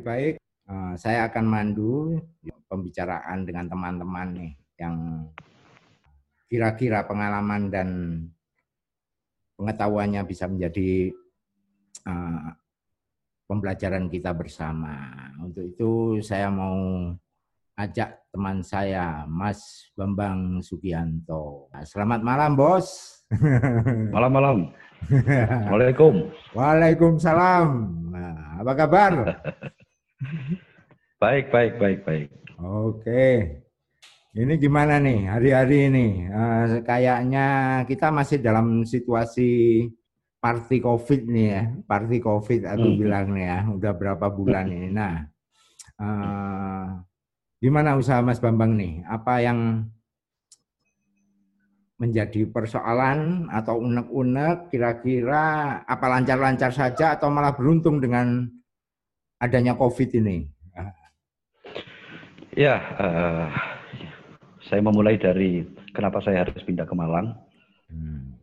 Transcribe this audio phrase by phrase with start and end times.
[0.00, 0.34] lebih baik
[0.72, 2.16] uh, saya akan mandu
[2.64, 4.96] pembicaraan dengan teman-teman nih yang
[6.48, 7.88] kira-kira pengalaman dan
[9.60, 11.12] pengetahuannya bisa menjadi
[12.08, 12.48] uh,
[13.44, 15.12] pembelajaran kita bersama.
[15.36, 17.12] Untuk itu saya mau
[17.76, 21.68] ajak teman saya, Mas Bambang Sugianto.
[21.84, 23.20] Selamat malam, Bos.
[24.16, 24.72] Malam-malam.
[25.70, 26.56] Waalaikumsalam.
[26.56, 27.68] Waalaikumsalam.
[28.10, 29.12] Nah, apa kabar?
[31.22, 32.28] baik, baik, baik, baik.
[32.60, 33.24] Oke.
[34.30, 36.06] Ini gimana nih hari-hari ini?
[36.30, 37.46] Uh, kayaknya
[37.88, 39.84] kita masih dalam situasi
[40.38, 42.98] party COVID nih ya, party COVID aku hmm.
[43.00, 44.88] bilang nih ya, udah berapa bulan ini.
[44.94, 45.26] Nah,
[45.98, 46.86] uh,
[47.58, 49.02] gimana usaha Mas Bambang nih?
[49.10, 49.82] Apa yang
[52.00, 58.48] menjadi persoalan atau unek-unek kira-kira apa lancar-lancar saja atau malah beruntung dengan
[59.40, 60.46] adanya COVID ini?
[62.54, 63.46] Ya, uh,
[64.68, 65.64] saya memulai dari
[65.96, 67.34] kenapa saya harus pindah ke Malang.
[67.88, 68.40] Hmm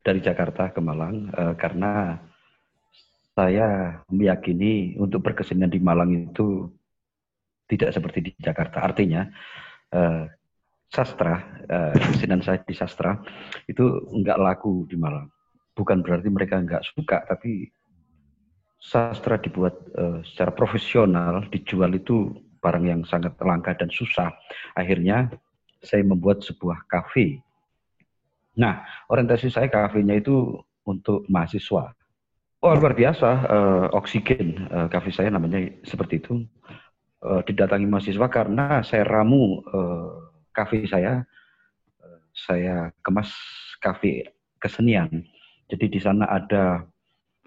[0.00, 2.16] dari Jakarta ke Malang uh, karena
[3.36, 6.68] saya meyakini untuk berkesenian di Malang itu
[7.70, 8.82] tidak seperti di Jakarta.
[8.82, 9.28] Artinya
[9.94, 10.26] uh,
[10.90, 13.14] sastra, uh, kesenian saya di sastra
[13.70, 15.30] itu enggak laku di Malang.
[15.76, 17.70] Bukan berarti mereka enggak suka, tapi
[18.80, 22.32] sastra dibuat uh, secara profesional, dijual itu
[22.64, 24.32] barang yang sangat langka dan susah.
[24.72, 25.28] Akhirnya
[25.84, 27.44] saya membuat sebuah kafe
[28.58, 31.94] Nah, orientasi saya kafenya itu untuk mahasiswa.
[32.60, 36.44] Oh, luar biasa, uh, oksigen uh, kafe saya namanya seperti itu.
[37.20, 41.24] Uh, didatangi mahasiswa karena saya ramu uh, kafe saya,
[42.04, 43.32] uh, saya kemas
[43.80, 44.28] kafe
[44.60, 45.24] kesenian.
[45.72, 46.84] Jadi di sana ada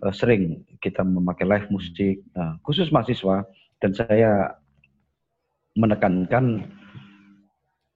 [0.03, 3.47] uh, sering kita memakai live musik, uh, khusus mahasiswa,
[3.79, 4.59] dan saya
[5.79, 6.67] menekankan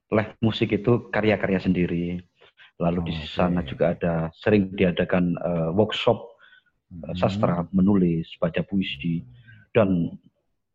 [0.10, 2.24] live musik itu karya-karya sendiri
[2.78, 6.38] Lalu di sana juga ada sering diadakan uh, workshop
[6.94, 9.26] uh, sastra, menulis, baca puisi
[9.74, 10.14] dan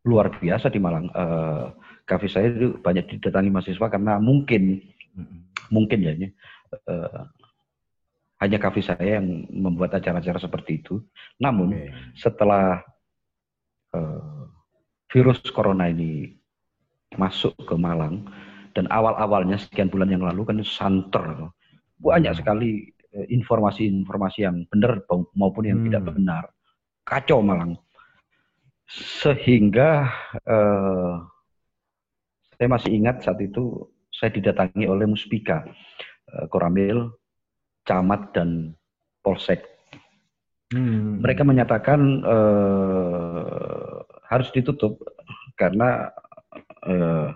[0.03, 1.07] luar biasa di Malang.
[1.15, 1.71] Uh,
[2.03, 4.83] kafe saya itu banyak didatangi mahasiswa karena mungkin
[5.15, 5.71] hmm.
[5.71, 6.27] mungkin ya ini
[6.91, 7.23] uh,
[8.43, 10.99] hanya kafe saya yang membuat acara-acara seperti itu.
[11.39, 11.95] Namun okay.
[12.19, 12.83] setelah
[13.95, 14.51] uh,
[15.07, 16.35] virus corona ini
[17.15, 18.27] masuk ke Malang
[18.75, 21.53] dan awal-awalnya sekian bulan yang lalu kan santer
[22.01, 25.05] banyak sekali eh, informasi-informasi yang benar
[25.37, 25.87] maupun yang hmm.
[25.87, 26.43] tidak benar.
[27.07, 27.79] Kacau Malang.
[28.91, 30.11] Sehingga
[30.43, 31.13] eh,
[32.59, 35.63] saya masih ingat saat itu saya didatangi oleh Muspika,
[36.33, 37.13] eh, Koramil,
[37.83, 38.75] Camat dan
[39.23, 39.63] Polsek.
[40.73, 41.21] Hmm.
[41.21, 43.95] Mereka menyatakan eh,
[44.27, 44.97] harus ditutup
[45.55, 46.09] karena
[46.87, 47.29] eh,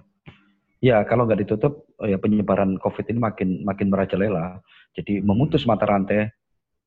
[0.77, 4.61] Ya, kalau nggak ditutup, ya penyebaran COVID ini makin makin merajalela.
[4.93, 6.29] Jadi memutus mata rantai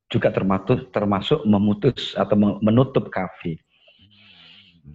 [0.07, 3.59] juga termasuk termasuk memutus atau menutup kafe.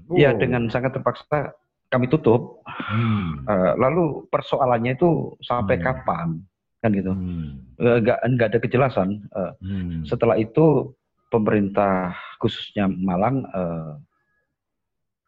[0.08, 0.16] Oh.
[0.16, 1.52] Ya, dengan sangat terpaksa
[1.92, 2.64] kami tutup.
[2.64, 3.44] Hmm.
[3.44, 5.84] Uh, lalu persoalannya itu sampai hmm.
[5.84, 6.40] kapan,
[6.86, 7.12] kan gitu?
[7.18, 7.66] Hmm.
[7.82, 9.26] Uh, nggak ada kejelasan.
[9.34, 10.06] Uh, hmm.
[10.06, 10.94] Setelah itu
[11.34, 13.98] pemerintah khususnya Malang uh,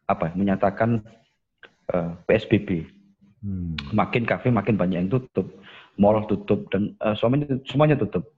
[0.06, 1.02] apa menyatakan
[1.90, 2.98] uh, PSBB
[3.38, 3.78] Hmm.
[3.94, 5.46] Makin kafe makin banyak yang tutup,
[5.94, 8.34] mall tutup dan uh, semuanya semuanya tutup.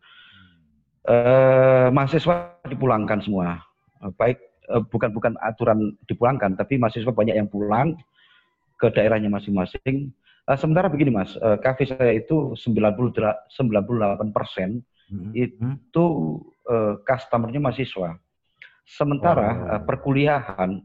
[1.09, 3.65] Uh, mahasiswa dipulangkan semua.
[4.05, 4.37] Uh, baik
[4.93, 7.97] bukan bukan aturan dipulangkan, tapi mahasiswa banyak yang pulang
[8.77, 10.13] ke daerahnya masing-masing.
[10.51, 13.55] Uh, sementara begini mas, uh, kafe saya itu 98
[14.35, 15.31] persen hmm.
[15.31, 16.07] itu
[16.67, 18.19] uh, customernya mahasiswa.
[18.83, 19.71] Sementara oh.
[19.79, 20.83] uh, perkuliahan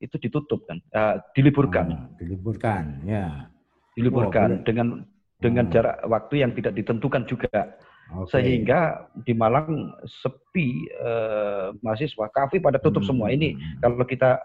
[0.00, 1.86] itu ditutup kan, uh, diliburkan.
[1.92, 3.52] Oh, diliburkan, ya.
[3.92, 5.04] Diliburkan oh, dengan
[5.36, 5.70] dengan oh.
[5.70, 7.76] jarak waktu yang tidak ditentukan juga.
[8.08, 8.40] Okay.
[8.40, 13.10] Sehingga di Malang sepi uh, mahasiswa, kafe pada tutup hmm.
[13.12, 13.28] semua.
[13.36, 13.52] Ini
[13.84, 14.40] kalau kita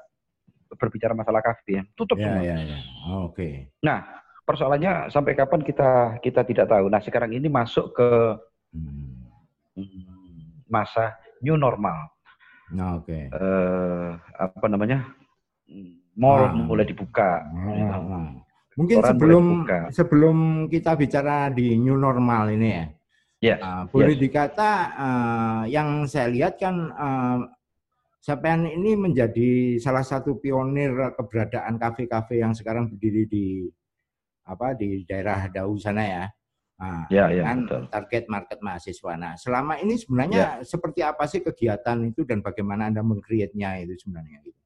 [0.75, 2.43] berbicara masalah kafe ya, tutup ya, semua.
[2.43, 2.77] Ya, ya.
[3.23, 3.31] Oke.
[3.31, 3.53] Okay.
[3.79, 6.91] Nah, persoalannya sampai kapan kita kita tidak tahu.
[6.91, 8.09] Nah, sekarang ini masuk ke
[10.67, 12.11] masa new normal.
[12.73, 13.03] Oke.
[13.07, 13.23] Okay.
[13.33, 15.03] Uh, apa namanya?
[16.13, 16.53] mall nah.
[16.53, 17.41] mulai dibuka.
[17.49, 18.41] Nah.
[18.73, 19.45] Mungkin Orang sebelum
[19.93, 22.85] sebelum kita bicara di new normal ini ya,
[23.53, 23.59] yes.
[23.61, 24.21] uh, boleh yes.
[24.25, 27.37] dikata uh, yang saya lihat kan uh,
[28.73, 33.45] ini menjadi salah satu pionir keberadaan kafe-kafe yang sekarang berdiri di
[34.43, 36.25] apa di daerah Dau sana ya.
[36.73, 37.81] Nah, ya, ya, kan betul.
[37.87, 39.13] target market mahasiswa.
[39.15, 40.67] Nah, selama ini sebenarnya ya.
[40.67, 44.43] seperti apa sih kegiatan itu dan bagaimana Anda mengcreate-nya itu sebenarnya?
[44.43, 44.59] Gitu?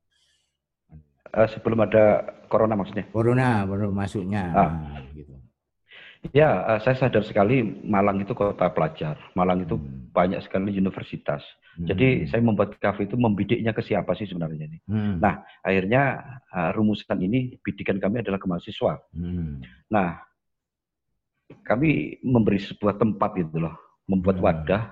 [1.38, 3.06] uh, sebelum ada corona maksudnya.
[3.14, 4.44] Corona baru masuknya.
[4.54, 4.70] Ah.
[4.74, 5.37] Nah, gitu.
[6.34, 9.18] Ya, uh, saya sadar sekali Malang itu kota pelajar.
[9.38, 10.12] Malang itu hmm.
[10.12, 11.46] banyak sekali universitas.
[11.78, 11.88] Hmm.
[11.88, 14.80] Jadi saya membuat kafe itu membidiknya ke siapa sih sebenarnya ini.
[14.90, 15.22] Hmm.
[15.22, 16.22] Nah, akhirnya
[16.52, 18.98] uh, rumusan ini bidikan kami adalah ke mahasiswa.
[19.14, 19.62] Hmm.
[19.94, 20.18] Nah,
[21.64, 23.78] kami memberi sebuah tempat itu loh,
[24.10, 24.46] membuat hmm.
[24.46, 24.84] wadah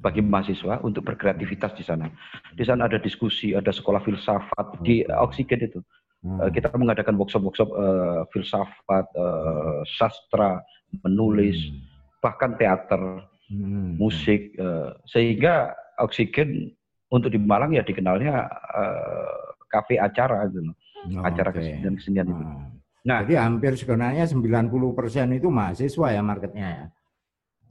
[0.00, 2.08] bagi mahasiswa untuk berkreativitas di sana.
[2.56, 5.80] Di sana ada diskusi, ada sekolah filsafat di Oksigen itu.
[6.20, 6.36] Hmm.
[6.44, 10.60] Eh, kita mengadakan workshop-workshop uh, filsafat, uh, sastra,
[11.00, 11.80] menulis, hmm.
[12.20, 13.96] bahkan teater, hmm.
[13.96, 16.76] musik, uh, sehingga Oksigen
[17.12, 19.40] untuk di Malang ya dikenalnya uh,
[19.72, 20.76] kafe acara gitu loh.
[21.00, 21.80] Oh, acara okay.
[21.80, 22.44] kesenian-kesenian itu.
[22.44, 22.68] Hmm.
[23.00, 26.84] Nah, jadi hampir sebenarnya 90% itu mahasiswa ya marketnya ya.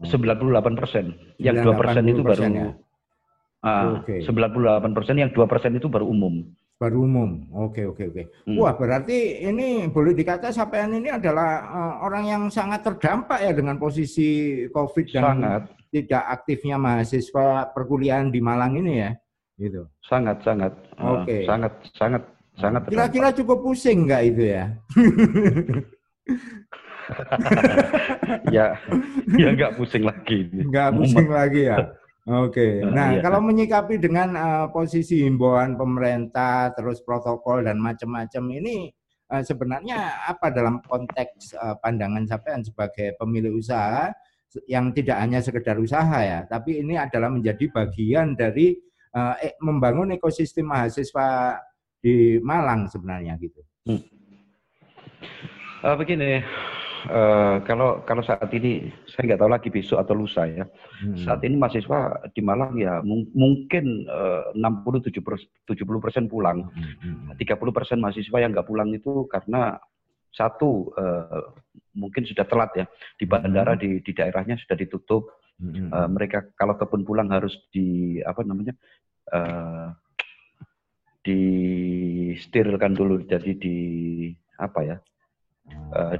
[0.09, 1.05] 98 persen.
[1.37, 2.69] Yang dua persen itu baru ya?
[3.59, 4.23] Uh, okay.
[4.23, 6.47] 98 persen, yang dua persen itu baru umum.
[6.79, 7.43] Baru umum.
[7.51, 8.23] Oke, oke, oke.
[8.47, 8.55] Hmm.
[8.55, 13.75] Wah, berarti ini boleh dikata sampean ini adalah uh, orang yang sangat terdampak ya dengan
[13.75, 15.61] posisi COVID dan sangat.
[15.91, 19.11] tidak aktifnya mahasiswa perkuliahan di Malang ini ya.
[19.59, 19.91] Gitu.
[20.07, 20.71] Sangat, sangat.
[21.03, 21.27] Oke.
[21.27, 21.43] Okay.
[21.43, 22.23] Uh, sangat, sangat,
[22.55, 22.81] sangat.
[22.87, 24.71] Kira-kira cukup pusing nggak itu ya?
[28.55, 28.65] ya,
[29.35, 30.47] ya nggak pusing lagi.
[30.47, 31.77] Nggak pusing lagi ya.
[32.29, 32.53] Oke.
[32.53, 32.73] Okay.
[32.85, 33.21] Nah, nah iya.
[33.25, 38.93] kalau menyikapi dengan uh, posisi himbauan pemerintah, terus protokol dan macam-macam ini
[39.33, 44.13] uh, sebenarnya apa dalam konteks uh, pandangan sampean sebagai pemilik usaha
[44.69, 48.77] yang tidak hanya sekedar usaha ya, tapi ini adalah menjadi bagian dari
[49.17, 51.57] uh, eh, membangun ekosistem mahasiswa
[51.97, 53.61] di Malang sebenarnya gitu.
[53.89, 54.01] Hmm.
[55.81, 56.45] Uh, begini,
[57.07, 60.65] uh, kalau kalau saat ini saya nggak tahu lagi besok atau lusa ya.
[60.99, 61.15] Hmm.
[61.15, 66.67] Saat ini mahasiswa di Malang ya mung mungkin uh, 60 70 persen pulang.
[66.67, 67.31] Hmm.
[67.37, 67.71] 30 hmm.
[67.71, 69.79] persen mahasiswa yang nggak pulang itu karena
[70.29, 71.55] satu uh,
[71.95, 72.85] mungkin sudah telat ya
[73.15, 73.81] di bandara hmm.
[73.81, 75.39] di di daerahnya sudah ditutup.
[75.59, 75.91] Hmm.
[75.91, 78.75] Uh, mereka kalau kebun pulang harus di apa namanya
[79.35, 79.91] uh,
[81.19, 83.77] disterilkan dulu jadi di
[84.55, 84.97] apa ya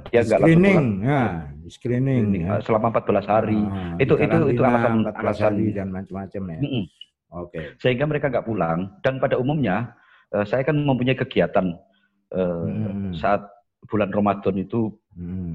[0.08, 1.22] dia nggak screening, ya,
[1.68, 2.58] screening ya.
[2.64, 3.60] selama 14 hari.
[3.60, 6.58] Nah, itu itu itu alasan alasan hari dan macam-macam ya.
[6.58, 6.84] Mm -mm.
[7.30, 7.50] Oke.
[7.52, 7.64] Okay.
[7.78, 9.92] Sehingga mereka nggak pulang dan pada umumnya
[10.34, 11.76] uh, saya kan mempunyai kegiatan
[12.34, 13.14] uh, hmm.
[13.14, 13.44] saat
[13.88, 14.92] bulan Ramadan itu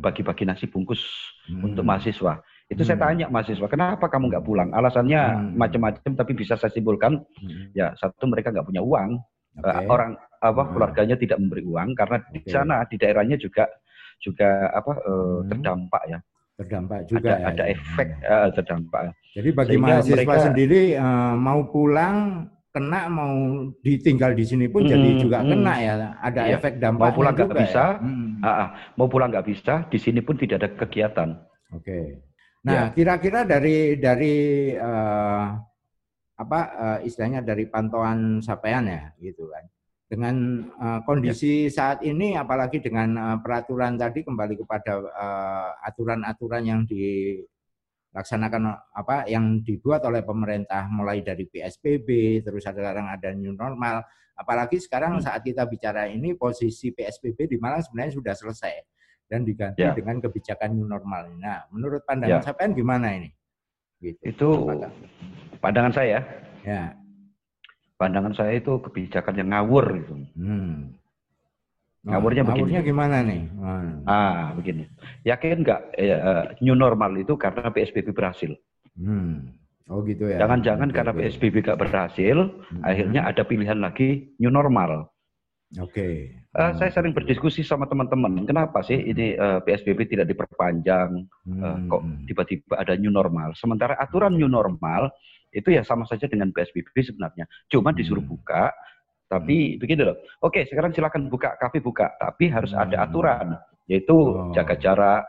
[0.04, 1.02] bagi-bagi nasi bungkus
[1.48, 1.62] hmm.
[1.74, 2.42] untuk mahasiswa.
[2.66, 2.90] Itu hmm.
[2.90, 4.70] saya tanya mahasiswa, kenapa kamu nggak pulang?
[4.74, 5.54] Alasannya hmm.
[5.58, 7.74] macam-macam, tapi bisa saya simpulkan, hmm.
[7.78, 9.22] ya satu mereka nggak punya uang,
[9.62, 9.70] okay.
[9.70, 10.12] uh, orang
[10.42, 10.72] apa hmm.
[10.76, 12.32] keluarganya tidak memberi uang karena okay.
[12.38, 13.66] di sana di daerahnya juga
[14.22, 16.20] juga apa uh, terdampak ya
[16.56, 19.02] terdampak juga ada, ya, ada efek uh, terdampak
[19.36, 23.36] jadi bagi Sehingga mahasiswa mereka, sendiri uh, mau pulang kena mau
[23.80, 26.60] ditinggal di sini pun hmm, jadi juga hmm, kena ya ada iya.
[26.60, 28.04] efek dampak mau pulang nggak bisa ya?
[28.04, 28.44] hmm.
[28.44, 28.68] uh,
[29.00, 31.30] mau pulang nggak bisa di sini pun tidak ada kegiatan
[31.72, 32.20] oke okay.
[32.68, 32.92] nah ya.
[32.92, 33.48] kira-kira ya.
[33.48, 34.36] dari dari
[34.76, 35.56] uh,
[36.36, 39.64] apa uh, istilahnya dari pantauan sapean ya gitu kan
[40.06, 41.74] dengan uh, kondisi ya.
[41.74, 45.02] saat ini apalagi dengan uh, peraturan tadi kembali kepada
[45.82, 53.10] aturan-aturan uh, yang dilaksanakan apa yang dibuat oleh pemerintah mulai dari PSBB terus ada sekarang
[53.10, 54.06] ada new normal
[54.38, 55.26] apalagi sekarang hmm.
[55.26, 58.76] saat kita bicara ini posisi PSBB di Malang sebenarnya sudah selesai
[59.26, 59.90] dan diganti ya.
[59.98, 61.34] dengan kebijakan new normal.
[61.42, 62.46] Nah, menurut pandangan ya.
[62.46, 63.34] sampean gimana ini?
[63.98, 64.22] Gitu.
[64.22, 64.70] Itu
[65.58, 66.22] pandangan saya.
[66.62, 66.94] Ya
[67.96, 70.14] pandangan saya itu kebijakan yang ngawur gitu.
[70.36, 70.96] Hmm.
[72.06, 72.60] Ngawurnya, begini.
[72.62, 73.42] Ngawurnya gimana nih?
[73.50, 73.92] Hmm.
[74.06, 74.86] Ah, begini.
[75.26, 76.18] Yakin nggak ya,
[76.62, 78.54] new normal itu karena PSBB berhasil?
[78.94, 79.58] Hmm.
[79.90, 80.42] Oh gitu ya.
[80.42, 81.30] Jangan-jangan karena okay.
[81.30, 82.82] PSBB nggak berhasil, hmm.
[82.82, 85.14] akhirnya ada pilihan lagi new normal.
[85.82, 85.92] Oke.
[85.92, 86.16] Okay.
[86.56, 91.26] Uh, saya sering berdiskusi sama teman-teman, kenapa sih ini uh, PSBB tidak diperpanjang?
[91.46, 91.62] Hmm.
[91.62, 93.54] Uh, kok tiba-tiba ada new normal?
[93.58, 95.10] Sementara aturan new normal
[95.56, 97.48] itu ya sama saja dengan PSBB sebenarnya.
[97.72, 98.34] Cuma disuruh hmm.
[98.36, 98.76] buka,
[99.32, 99.80] tapi hmm.
[99.80, 100.18] begini loh.
[100.44, 102.84] Oke, sekarang silakan buka kafe buka, tapi harus hmm.
[102.84, 103.48] ada aturan,
[103.88, 104.52] yaitu oh.
[104.52, 105.24] jaga jarak,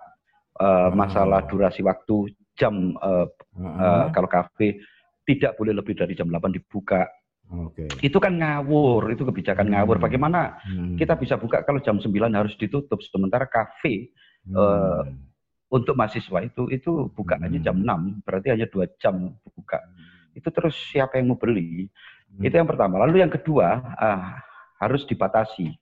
[0.58, 3.76] uh, masalah durasi waktu, jam uh, hmm.
[3.78, 4.82] uh, kalau kafe
[5.26, 7.06] tidak boleh lebih dari jam 8 dibuka.
[7.46, 7.86] Okay.
[8.02, 9.74] Itu kan ngawur, itu kebijakan hmm.
[9.78, 9.96] ngawur.
[10.02, 10.98] Bagaimana hmm.
[10.98, 14.10] kita bisa buka kalau jam 9 harus ditutup, sementara kafe
[14.50, 14.54] hmm.
[14.54, 15.02] uh,
[15.70, 17.66] untuk mahasiswa itu itu bukaannya hmm.
[17.66, 19.78] jam 6, berarti hanya dua jam buka
[20.36, 21.88] itu terus siapa yang mau beli?
[22.28, 22.44] Hmm.
[22.44, 23.00] Itu yang pertama.
[23.00, 24.36] Lalu yang kedua uh,
[24.76, 25.72] harus dibatasi.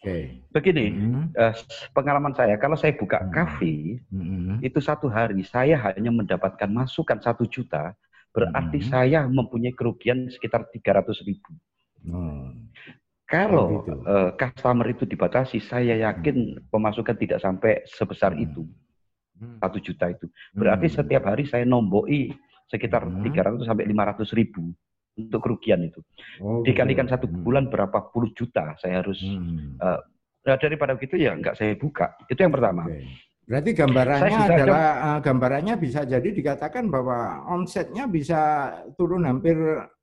[0.00, 0.40] Okay.
[0.48, 1.36] Begini, hmm.
[1.36, 1.52] uh,
[1.92, 3.30] pengalaman saya, kalau saya buka hmm.
[3.36, 4.64] kafe, hmm.
[4.64, 7.92] itu satu hari saya hanya mendapatkan masukan satu juta,
[8.32, 8.88] berarti hmm.
[8.88, 11.52] saya mempunyai kerugian sekitar tiga ratus ribu.
[12.00, 12.72] Hmm.
[13.28, 16.72] Kalau uh, customer itu dibatasi, saya yakin hmm.
[16.72, 18.44] pemasukan tidak sampai sebesar hmm.
[18.48, 18.62] itu.
[19.36, 19.60] Hmm.
[19.60, 20.26] Satu juta itu.
[20.56, 20.96] Berarti hmm.
[20.96, 22.32] setiap hari saya nomboi
[22.70, 23.26] sekitar hmm.
[23.26, 24.70] 300 sampai 500 ribu
[25.18, 26.00] untuk kerugian itu.
[26.40, 27.42] Oh, Dikalikan satu hmm.
[27.42, 29.18] bulan berapa puluh juta saya harus.
[29.20, 29.76] Hmm.
[29.76, 30.00] Uh,
[30.40, 32.14] nah daripada begitu ya nggak saya buka.
[32.30, 32.86] Itu yang pertama.
[32.88, 33.04] Okay.
[33.50, 39.58] Berarti gambarannya adalah uh, gambarannya bisa jadi dikatakan bahwa omsetnya bisa turun hampir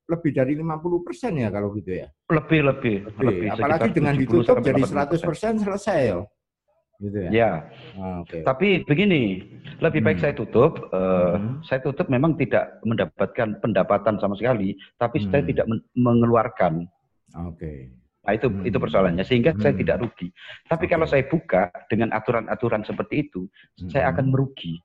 [0.07, 2.07] lebih dari 50 persen ya kalau gitu ya.
[2.27, 2.97] Lebih lebih.
[3.07, 3.24] lebih.
[3.24, 6.19] lebih Apalagi dengan ditutup jadi 100 persen selesai ya.
[6.98, 7.30] Gitu ya.
[7.30, 7.51] Ya.
[7.98, 8.42] Oh, okay.
[8.42, 9.46] Tapi begini,
[9.77, 10.24] lebih baik hmm.
[10.25, 10.89] saya tutup.
[10.89, 11.54] Uh, hmm.
[11.62, 15.30] Saya tutup memang tidak mendapatkan pendapatan sama sekali, tapi hmm.
[15.30, 16.89] saya tidak men mengeluarkan.
[17.46, 17.58] Oke.
[17.58, 17.80] Okay.
[18.27, 18.68] Nah itu hmm.
[18.68, 19.62] itu persoalannya sehingga hmm.
[19.62, 20.27] saya tidak rugi.
[20.66, 20.92] Tapi okay.
[20.92, 23.46] kalau saya buka dengan aturan-aturan seperti itu,
[23.77, 23.94] hmm.
[23.94, 24.82] saya akan merugi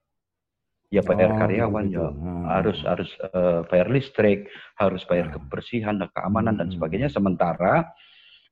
[0.93, 1.97] ya bayar oh, karyawan gitu.
[1.97, 2.45] ya hmm.
[2.53, 4.45] harus harus uh, bayar listrik
[4.77, 5.41] harus bayar hmm.
[5.41, 6.61] kebersihan keamanan hmm.
[6.61, 7.89] dan sebagainya sementara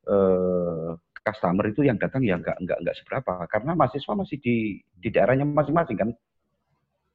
[0.09, 5.09] uh, customer itu yang datang ya nggak nggak nggak seberapa karena mahasiswa masih di di
[5.13, 6.09] daerahnya masing-masing kan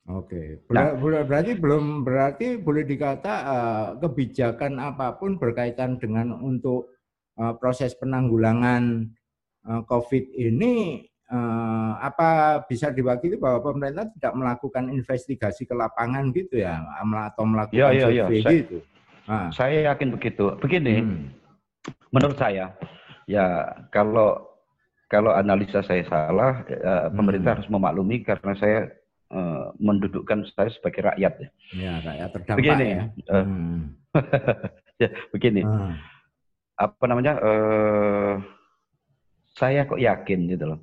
[0.06, 6.94] Oke, nah, berarti belum berarti boleh dikata uh, kebijakan apa pun berkaitan dengan untuk
[7.34, 9.02] uh, proses penanggulangan
[9.66, 16.62] uh, COVID ini eh, apa bisa diwakili bahwa pemerintah tidak melakukan investigasi ke lapangan gitu
[16.62, 18.50] ya atau melakukan ya, ya, survei ya.
[18.62, 18.78] gitu.
[19.26, 19.50] Nah.
[19.50, 20.54] Saya yakin begitu.
[20.62, 21.26] Begini, hmm.
[22.14, 22.70] menurut saya
[23.28, 24.47] ya kalau
[25.06, 27.59] kalau analisa saya salah, ya, pemerintah hmm.
[27.62, 28.90] harus memaklumi karena saya
[29.30, 31.49] uh, mendudukkan saya sebagai rakyat ya.
[31.71, 33.02] Ya, rakyat terdampak begini, ya.
[33.30, 33.78] Uh, hmm.
[35.06, 35.62] ya, begini.
[35.62, 35.95] Hmm.
[36.75, 37.38] Apa namanya?
[37.38, 38.35] Uh,
[39.54, 40.80] saya kok yakin gitu loh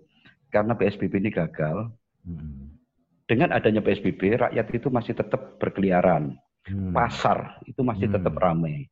[0.54, 1.90] karena PSBB ini gagal,
[2.30, 2.78] hmm.
[3.26, 6.38] dengan adanya PSBB rakyat itu masih tetap berkeliaran,
[6.70, 6.94] hmm.
[6.94, 8.16] pasar itu masih hmm.
[8.22, 8.86] tetap ramai,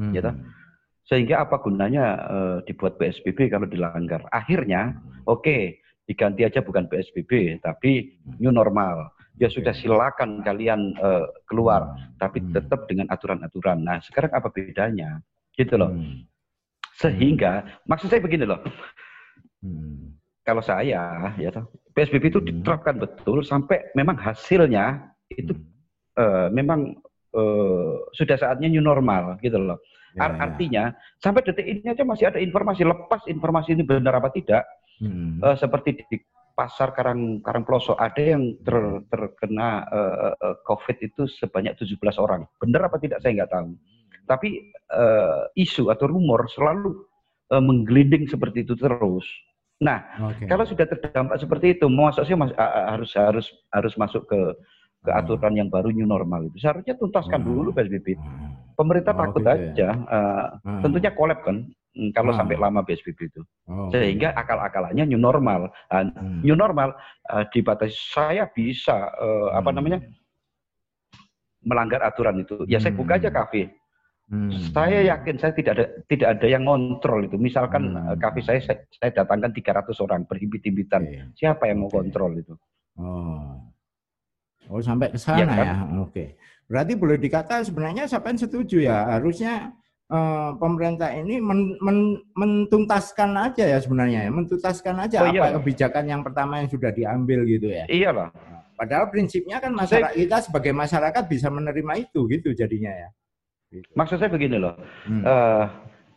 [0.00, 0.16] hmm.
[0.16, 0.32] ya
[1.06, 4.22] Sehingga apa gunanya uh, dibuat PSBB kalau dilanggar?
[4.30, 5.26] Akhirnya, hmm.
[5.26, 5.62] oke, okay,
[6.06, 8.38] diganti aja bukan PSBB, tapi hmm.
[8.38, 9.10] new normal.
[9.40, 12.22] Ya sudah silakan kalian uh, keluar, hmm.
[12.22, 13.82] tapi tetap dengan aturan-aturan.
[13.82, 15.18] Nah, sekarang apa bedanya?
[15.58, 15.90] Gitu loh.
[16.96, 18.62] Sehingga, maksud saya begini loh
[20.42, 21.50] kalau saya ya
[21.94, 22.48] PSBB itu hmm.
[22.50, 26.18] diterapkan betul sampai memang hasilnya itu hmm.
[26.18, 26.98] uh, memang
[27.34, 29.78] uh, sudah saatnya new normal gitu loh.
[30.12, 30.36] Ya, ya.
[30.44, 30.84] Artinya
[31.20, 34.64] sampai detik ini aja masih ada informasi lepas informasi ini benar apa tidak.
[35.00, 35.40] Hmm.
[35.42, 36.16] Uh, seperti di
[36.52, 38.76] pasar Karang Karang Pelosok ada yang ter,
[39.08, 42.44] terkena uh, uh, COVID itu sebanyak 17 orang.
[42.60, 43.72] Benar apa tidak saya nggak tahu.
[44.28, 47.08] Tapi uh, isu atau rumor selalu
[47.50, 49.24] uh, menggelinding seperti itu terus.
[49.82, 49.98] Nah,
[50.30, 50.46] okay.
[50.46, 51.90] kalau sudah terdampak seperti itu,
[52.22, 54.40] sih mas, harus harus harus masuk ke
[55.02, 56.62] ke aturan yang baru new normal itu.
[56.62, 57.48] Seharusnya tuntaskan hmm.
[57.50, 58.14] dulu PSBB.
[58.14, 58.54] Hmm.
[58.78, 59.92] Pemerintah oh, takut gitu aja, ya?
[59.92, 60.80] uh, hmm.
[60.80, 62.38] tentunya kolab kan hmm, kalau hmm.
[62.38, 63.42] sampai lama PSBB itu.
[63.68, 65.74] Oh, Sehingga akal-akalannya new normal.
[65.90, 66.40] Uh, hmm.
[66.46, 66.94] New normal
[67.28, 69.58] uh, dibatasi saya bisa uh, hmm.
[69.58, 69.98] apa namanya
[71.66, 72.62] melanggar aturan itu.
[72.70, 73.74] Ya saya buka aja kafe
[74.32, 74.48] Hmm.
[74.72, 77.36] Saya yakin saya tidak ada tidak ada yang ngontrol itu.
[77.36, 78.16] Misalkan hmm.
[78.16, 81.04] Kafe saya, saya saya datangkan 300 orang berhimpit-himpitan.
[81.04, 81.20] Okay.
[81.36, 81.84] Siapa yang okay.
[81.84, 82.54] mau kontrol itu?
[82.96, 83.71] Oh.
[84.70, 85.46] Oh, sampai ke sana ya.
[85.46, 85.58] Kan?
[85.58, 85.74] ya.
[85.98, 86.10] Oke.
[86.10, 86.28] Okay.
[86.70, 89.18] Berarti boleh dikata sebenarnya siapa yang setuju ya?
[89.18, 89.76] Harusnya
[90.08, 95.40] uh, pemerintah ini men, men, mentuntaskan aja ya sebenarnya ya, mentuntaskan aja oh, iya.
[95.44, 97.84] apa kebijakan yang pertama yang sudah diambil gitu ya.
[97.88, 98.32] Iyalah.
[98.72, 103.08] Padahal prinsipnya kan masyarakat kita sebagai masyarakat bisa menerima itu gitu jadinya ya.
[103.72, 103.88] Gitu.
[103.96, 104.76] Maksud saya begini loh,
[105.08, 105.24] hmm.
[105.24, 105.64] uh,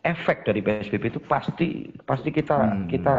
[0.04, 2.86] efek dari PSBB itu pasti pasti kita hmm.
[2.90, 3.14] kita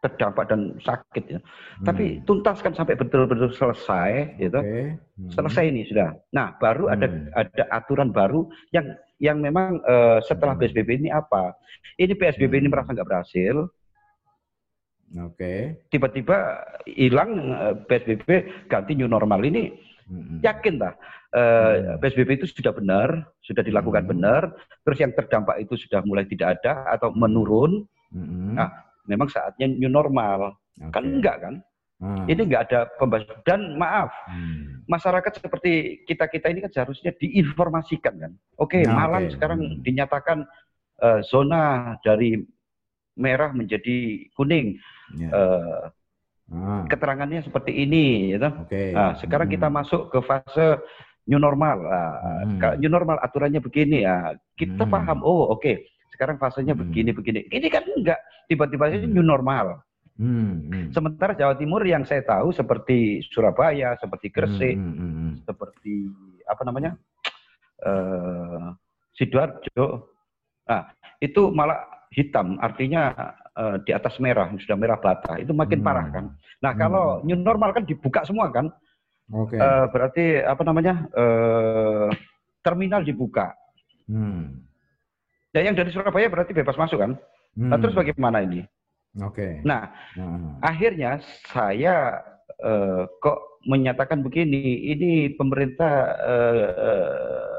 [0.00, 1.40] terdampak dan sakit ya.
[1.40, 1.86] Hmm.
[1.86, 4.60] Tapi tuntaskan sampai betul-betul selesai, gitu.
[4.60, 4.96] Okay.
[4.96, 5.30] Hmm.
[5.32, 6.16] Selesai ini sudah.
[6.32, 6.94] Nah, baru hmm.
[6.96, 8.88] ada ada aturan baru yang
[9.20, 10.64] yang memang uh, setelah hmm.
[10.64, 11.52] PSBB ini apa?
[12.00, 12.62] Ini PSBB hmm.
[12.64, 13.56] ini merasa nggak berhasil.
[15.20, 15.36] Oke.
[15.36, 15.60] Okay.
[15.92, 16.36] Tiba-tiba
[16.88, 18.28] hilang uh, PSBB
[18.72, 19.72] ganti new normal ini.
[20.08, 20.42] Hmm.
[20.42, 20.96] Yakin lah
[21.34, 23.08] uh, eh, PSBB itu sudah benar,
[23.42, 24.12] sudah dilakukan hmm.
[24.12, 24.42] benar,
[24.82, 27.86] terus yang terdampak itu sudah mulai tidak ada atau menurun.
[28.10, 28.58] Hmm.
[28.58, 28.70] Nah,
[29.08, 30.56] memang saatnya new normal.
[30.76, 30.92] Okay.
[30.92, 31.54] Kan enggak kan?
[32.00, 32.24] Hmm.
[32.24, 34.88] Ini enggak ada pembahasan dan maaf, hmm.
[34.88, 38.32] masyarakat seperti kita kita ini kan seharusnya diinformasikan kan.
[38.56, 39.36] Oke, okay, nah, Malang okay.
[39.36, 39.84] sekarang hmm.
[39.84, 40.38] dinyatakan
[41.04, 42.40] uh, zona dari
[43.20, 44.80] merah menjadi kuning.
[45.12, 45.28] Yeah.
[45.28, 45.36] Ya.
[45.36, 45.82] Uh,
[46.56, 46.82] ah.
[46.88, 48.48] Keterangannya seperti ini, ya.
[48.48, 48.96] Okay.
[48.96, 49.54] Nah, sekarang hmm.
[49.60, 50.80] kita masuk ke fase
[51.28, 51.84] new normal.
[51.84, 52.80] hmm.
[52.80, 54.32] New normal aturannya begini ya.
[54.56, 54.92] Kita hmm.
[54.92, 55.20] paham.
[55.20, 55.60] Oh, oke.
[55.60, 55.84] Okay.
[56.20, 56.84] Sekarang fasenya hmm.
[56.84, 57.40] begini begini.
[57.48, 59.08] Ini kan enggak tiba-tiba hmm.
[59.08, 59.80] new normal.
[60.20, 60.92] Hmm, hmm.
[60.92, 65.32] Sementara Jawa Timur yang saya tahu seperti Surabaya, seperti Gresik, hmm, hmm, hmm.
[65.48, 66.12] seperti
[66.44, 66.92] apa namanya
[67.88, 68.76] uh,
[69.16, 70.12] sidoarjo,
[70.68, 70.92] nah
[71.24, 75.88] itu malah hitam, artinya uh, di atas merah, sudah merah bata, itu makin hmm.
[75.88, 76.36] parah kan.
[76.60, 77.24] Nah kalau hmm.
[77.24, 78.68] new normal kan dibuka semua kan,
[79.32, 79.56] okay.
[79.56, 82.12] uh, berarti apa namanya uh,
[82.60, 83.56] terminal dibuka.
[84.04, 84.68] Hmm.
[85.50, 87.12] Dan yang dari Surabaya berarti bebas masuk kan?
[87.58, 87.70] Hmm.
[87.74, 88.02] Nah, terus hmm.
[88.06, 88.62] bagaimana ini?
[89.18, 89.34] Oke.
[89.34, 89.52] Okay.
[89.66, 90.62] Nah, hmm.
[90.62, 91.18] akhirnya
[91.50, 92.22] saya
[92.62, 95.92] uh, kok menyatakan begini, ini pemerintah
[96.22, 97.50] uh,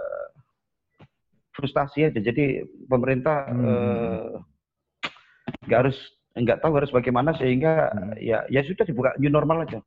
[1.51, 2.19] frustasi aja.
[2.23, 3.65] Jadi pemerintah hmm.
[3.67, 4.31] uh,
[5.67, 5.99] harus
[6.31, 8.23] nggak tahu harus bagaimana sehingga hmm.
[8.23, 9.83] ya ya sudah dibuka new normal aja.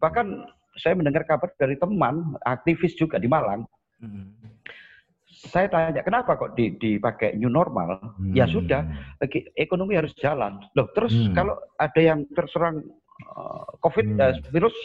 [0.00, 0.48] Bahkan
[0.80, 3.68] saya mendengar kabar dari teman aktivis juga di Malang.
[4.00, 4.53] Hmm
[5.50, 8.00] saya tanya kenapa kok dipakai new normal?
[8.16, 8.32] Hmm.
[8.32, 8.84] Ya sudah,
[9.58, 10.60] ekonomi harus jalan.
[10.76, 11.34] Loh, terus hmm.
[11.36, 12.80] kalau ada yang terserang
[13.36, 14.20] uh, COVID hmm.
[14.20, 14.76] uh, virus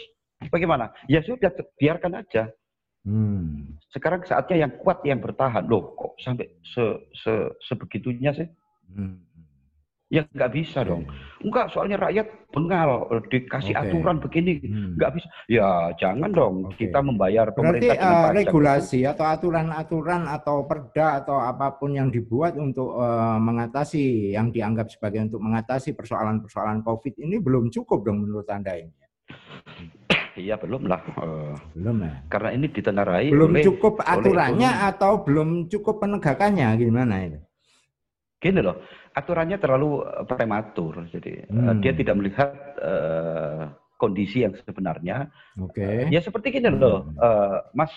[0.52, 0.92] bagaimana?
[1.08, 2.52] Ya sudah, biarkan aja.
[3.04, 3.80] Hmm.
[3.90, 5.64] Sekarang saatnya yang kuat yang bertahan.
[5.64, 6.84] Loh, kok sampai se,
[7.16, 7.32] se,
[7.64, 8.48] sebegitunya sih?
[8.92, 9.24] Hmm.
[10.10, 11.06] Ya nggak bisa dong.
[11.38, 13.94] Enggak, soalnya rakyat bengal dikasih okay.
[13.94, 14.98] aturan begini, hmm.
[14.98, 15.26] nggak bisa.
[15.46, 16.90] Ya jangan dong okay.
[16.90, 22.58] kita membayar pemerintah Berarti, uh, regulasi atau aturan-aturan atau perda atau apa pun yang dibuat
[22.58, 28.50] untuk uh, mengatasi yang dianggap sebagai untuk mengatasi persoalan-persoalan COVID ini belum cukup dong menurut
[28.50, 28.90] anda ini.
[30.34, 31.06] Iya belum lah.
[31.22, 32.12] Uh, belum ya.
[32.26, 33.30] Karena ini ditengarai.
[33.30, 37.38] Belum oleh, cukup aturannya oleh atau belum cukup penegakannya gimana ini?
[38.40, 38.80] Gini loh,
[39.14, 41.80] aturannya terlalu eh, prematur, jadi eh, hmm.
[41.82, 42.50] dia tidak melihat
[42.80, 43.62] uh,
[43.98, 45.28] kondisi yang sebenarnya.
[45.58, 45.82] Oke.
[45.82, 46.14] Okay.
[46.14, 47.18] ya seperti gini loh, hmm.
[47.18, 47.92] uh, Mas.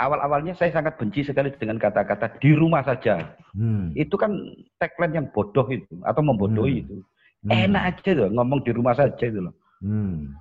[0.00, 3.36] Awal-awalnya saya sangat benci sekali dengan kata-kata di rumah saja.
[3.52, 3.92] Hmm.
[3.92, 4.32] Itu kan
[4.80, 6.82] tagline yang bodoh itu atau membodohi hmm.
[6.88, 6.96] itu.
[7.44, 7.68] Hmm.
[7.68, 9.52] Enak aja loh ngomong di rumah saja itu loh.
[9.84, 10.32] Hmm.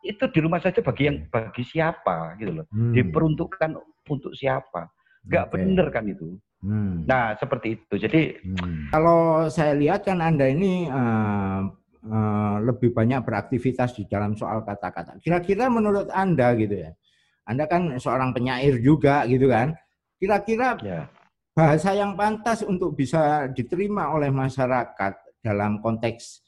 [0.00, 2.66] Itu di rumah saja bagi yang bagi siapa gitu loh.
[2.72, 2.96] Hmm.
[2.96, 3.70] Diperuntukkan
[4.08, 4.88] untuk siapa?
[5.28, 5.60] Gak okay.
[5.60, 6.40] bener kan itu.
[6.62, 7.02] Hmm.
[7.04, 7.94] Nah, seperti itu.
[7.98, 8.94] Jadi hmm.
[8.94, 11.66] kalau saya lihat kan Anda ini uh,
[12.06, 15.18] uh, lebih banyak beraktivitas di dalam soal kata-kata.
[15.18, 16.90] Kira-kira menurut Anda gitu ya.
[17.42, 19.74] Anda kan seorang penyair juga gitu kan.
[20.22, 21.10] Kira-kira ya.
[21.50, 26.46] bahasa yang pantas untuk bisa diterima oleh masyarakat dalam konteks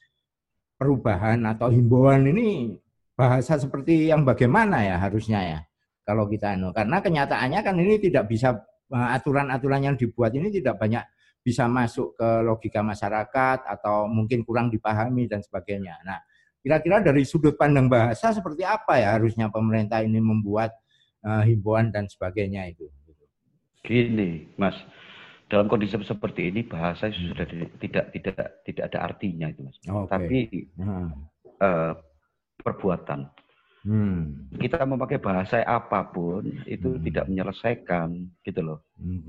[0.78, 2.78] perubahan atau himbauan ini
[3.18, 5.58] bahasa seperti yang bagaimana ya harusnya ya
[6.02, 8.58] kalau kita anu karena kenyataannya kan ini tidak bisa
[8.92, 11.04] aturan-aturan yang dibuat ini tidak banyak
[11.44, 16.00] bisa masuk ke logika masyarakat atau mungkin kurang dipahami dan sebagainya.
[16.00, 16.18] Nah,
[16.64, 20.72] kira-kira dari sudut pandang bahasa seperti apa ya harusnya pemerintah ini membuat
[21.20, 22.88] uh, himbauan dan sebagainya itu?
[23.84, 24.72] Gini, Mas,
[25.52, 27.44] dalam kondisi seperti ini bahasa sudah
[27.76, 29.76] tidak tidak tidak ada artinya itu, Mas.
[29.84, 30.08] Okay.
[30.08, 30.38] Tapi
[30.80, 31.08] hmm.
[31.60, 31.92] uh,
[32.64, 33.28] perbuatan
[33.84, 34.48] Hmm.
[34.56, 37.02] Kita memakai bahasa apa pun itu hmm.
[37.04, 38.08] tidak menyelesaikan,
[38.40, 38.80] gitu loh.
[38.96, 39.20] Hmm.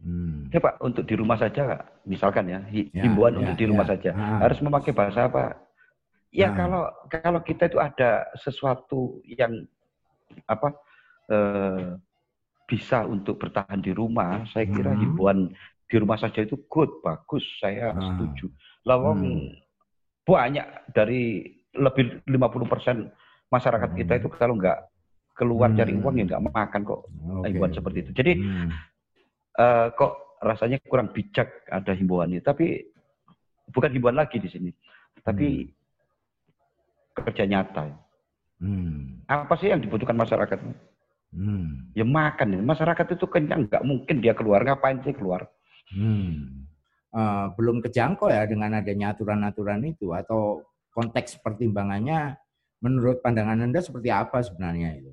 [0.00, 0.48] Hmm.
[0.52, 3.96] Pak, untuk di rumah saja, misalkan ya, ya himbauan ya, untuk di rumah ya.
[3.96, 4.44] saja, ah.
[4.44, 5.56] harus memakai bahasa apa?
[6.32, 6.56] Ya ah.
[6.56, 9.64] kalau kalau kita itu ada sesuatu yang
[10.44, 10.76] apa
[11.32, 11.96] eh,
[12.68, 15.00] bisa untuk bertahan di rumah, saya kira hmm.
[15.00, 15.52] himbauan
[15.90, 18.00] di rumah saja itu good, bagus, saya ah.
[18.00, 18.52] setuju.
[18.84, 19.52] Lawang hmm.
[20.24, 21.44] banyak dari
[21.76, 22.96] lebih 50 persen
[23.50, 24.78] masyarakat kita itu kalau nggak
[25.34, 25.78] keluar hmm.
[25.78, 27.48] cari uang ya nggak makan kok okay.
[27.50, 28.10] himbauan seperti itu.
[28.14, 28.68] Jadi hmm.
[29.58, 32.44] uh, kok rasanya kurang bijak ada himbauan itu.
[32.44, 32.80] Tapi
[33.70, 34.70] bukan himbauan lagi di sini,
[35.20, 35.70] tapi hmm.
[37.26, 37.84] kerja nyata.
[38.60, 39.24] Hmm.
[39.24, 40.58] Apa sih yang dibutuhkan masyarakat?
[41.32, 41.90] Hmm.
[41.96, 42.60] Ya makan.
[42.60, 44.60] Masyarakat itu kenyang, nggak mungkin dia keluar.
[44.60, 45.48] Ngapain sih keluar?
[45.90, 46.68] Hmm.
[47.10, 50.62] Uh, belum kejangkau ya dengan adanya aturan-aturan itu atau
[50.94, 52.38] konteks pertimbangannya
[52.80, 55.12] Menurut pandangan Anda seperti apa sebenarnya itu?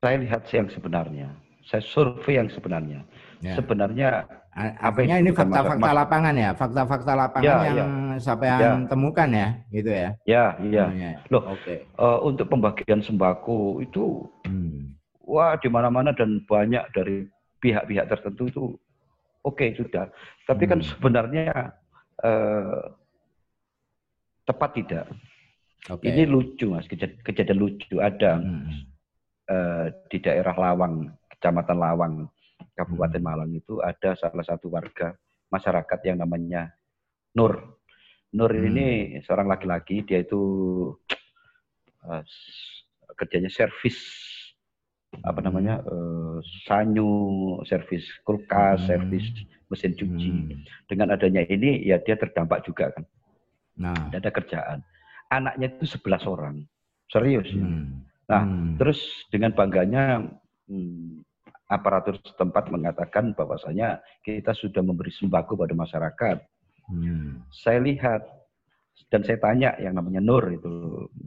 [0.00, 1.28] Saya lihat yang sebenarnya.
[1.62, 3.04] Saya survei yang sebenarnya.
[3.44, 3.54] Ya.
[3.54, 8.20] Sebenarnya Artinya ini fakta-fakta lapangan ya, fakta-fakta lapangan ya, yang ya.
[8.20, 8.84] sampai ya.
[8.84, 10.08] temukan ya, gitu ya?
[10.28, 10.84] Ya, iya.
[10.92, 11.10] Ya.
[11.32, 11.88] Loh, okay.
[11.96, 14.92] uh, eh, untuk pembagian sembako itu, hmm.
[15.24, 17.24] wah di mana-mana dan banyak dari
[17.64, 18.62] pihak-pihak tertentu itu,
[19.40, 20.12] oke okay, sudah.
[20.44, 20.84] Tapi kan hmm.
[20.84, 21.48] kan sebenarnya
[22.20, 22.92] uh,
[24.44, 25.06] tepat tidak.
[25.82, 26.14] Okay.
[26.14, 28.86] Ini lucu mas, kejadian, kejadian lucu ada hmm.
[29.50, 32.14] uh, di daerah Lawang, kecamatan Lawang,
[32.78, 33.26] Kabupaten hmm.
[33.26, 35.18] Malang itu ada salah satu warga
[35.50, 36.70] masyarakat yang namanya
[37.34, 37.82] Nur.
[38.30, 38.66] Nur hmm.
[38.70, 38.86] ini
[39.26, 40.38] seorang laki-laki, dia itu
[42.06, 42.22] uh,
[43.18, 43.98] kerjanya servis
[45.26, 45.46] apa hmm.
[45.50, 48.88] namanya uh, sanyu, servis kulkas, hmm.
[48.88, 49.26] servis
[49.66, 50.30] mesin cuci.
[50.30, 50.62] Hmm.
[50.86, 53.02] Dengan adanya ini ya dia terdampak juga kan.
[53.82, 54.84] Nah, ada kerjaan
[55.32, 56.56] anaknya itu 11 orang.
[57.08, 57.48] Serius.
[57.56, 58.04] Hmm.
[58.28, 58.76] Nah, hmm.
[58.76, 59.00] terus
[59.32, 60.20] dengan bangganya
[60.68, 61.24] hmm,
[61.72, 66.36] aparatur setempat mengatakan bahwasanya kita sudah memberi sembako pada masyarakat.
[66.92, 67.40] Hmm.
[67.48, 68.20] Saya lihat
[69.08, 70.72] dan saya tanya yang namanya Nur itu,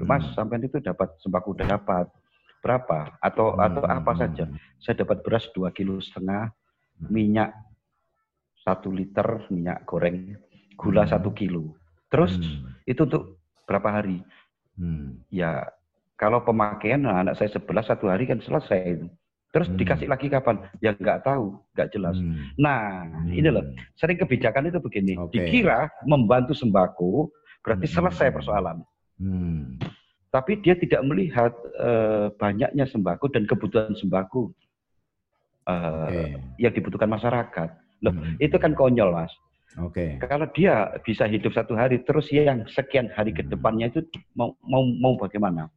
[0.02, 0.34] Mas hmm.
[0.38, 2.10] sampai itu dapat sembako dapat
[2.62, 3.62] berapa atau hmm.
[3.62, 4.46] atau apa saja?
[4.82, 7.10] Saya dapat beras dua kilo setengah, hmm.
[7.10, 7.54] minyak
[8.65, 10.34] satu liter minyak goreng,
[10.74, 11.12] gula hmm.
[11.13, 11.78] satu kilo.
[12.10, 12.89] Terus hmm.
[12.89, 14.21] itu untuk berapa hari?
[14.80, 15.21] Hmm.
[15.30, 15.69] Ya
[16.15, 19.08] kalau pemakaian nah, anak saya sebelas satu hari kan selesai itu.
[19.56, 19.80] Terus hmm.
[19.80, 20.60] dikasih lagi kapan?
[20.84, 22.15] Ya nggak tahu, nggak jelas.
[22.19, 22.51] Hmm.
[22.60, 23.39] Nah, hmm.
[23.39, 23.63] ini loh,
[23.95, 25.15] sering kebijakan itu begini.
[25.15, 25.47] Okay.
[25.47, 27.32] Dikira membantu sembako,
[27.63, 27.95] berarti hmm.
[27.95, 28.84] selesai persoalan.
[29.15, 29.80] Hmm.
[30.28, 34.51] Tapi dia tidak melihat uh, banyaknya sembako dan kebutuhan sembako
[35.71, 36.36] uh, okay.
[36.60, 37.69] yang dibutuhkan masyarakat.
[38.04, 38.43] Loh, hmm.
[38.43, 39.32] itu kan konyol, Mas.
[39.84, 40.16] Oke.
[40.16, 40.28] Okay.
[40.28, 43.52] Kalau dia bisa hidup satu hari, terus yang sekian hari ke hmm.
[43.52, 45.68] depannya itu mau mau mau bagaimana?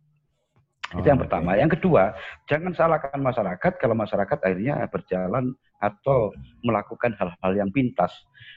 [0.94, 1.52] Itu yang oh, pertama.
[1.58, 2.16] Yang kedua,
[2.48, 6.32] jangan salahkan masyarakat kalau masyarakat akhirnya berjalan atau
[6.64, 8.14] melakukan hal-hal yang pintas.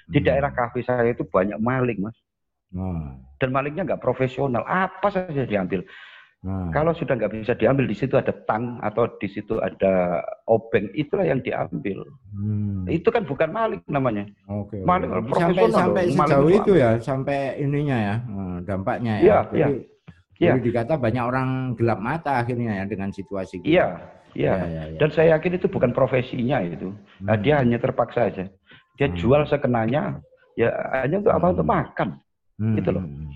[0.07, 0.27] Di hmm.
[0.29, 2.15] daerah kafe saya itu banyak maling, mas.
[2.71, 3.19] Hmm.
[3.35, 4.63] Dan malingnya nggak profesional.
[4.63, 5.83] Apa saja diambil.
[6.41, 6.73] Hmm.
[6.73, 11.21] Kalau sudah nggak bisa diambil, di situ ada tang atau di situ ada obeng, itulah
[11.21, 12.01] yang diambil.
[12.33, 12.89] Hmm.
[12.89, 14.25] Itu kan bukan maling namanya.
[14.49, 14.81] Oke.
[14.81, 15.69] Maling profesional.
[15.69, 19.21] Sampai, sampai sejauh itu ya, sampai ininya ya, hmm, dampaknya ya.
[19.21, 19.67] Iya, iya.
[20.41, 20.57] Ya.
[20.57, 23.77] Jadi dikata banyak orang gelap mata akhirnya ya dengan situasi gitu.
[23.77, 24.01] Iya,
[24.33, 24.53] iya.
[24.57, 24.97] Ya, ya, ya.
[24.97, 26.89] Dan saya yakin itu bukan profesinya itu.
[27.21, 27.43] Nah, hmm.
[27.45, 28.49] dia hanya terpaksa aja.
[28.97, 29.17] Dia hmm.
[29.21, 30.17] jual sekenanya,
[30.57, 30.73] ya
[31.05, 31.45] hanya untuk apa?
[31.45, 31.53] Hmm.
[31.53, 32.09] Untuk makan.
[32.57, 32.75] Hmm.
[32.81, 33.05] Gitu loh.
[33.05, 33.29] Hmm.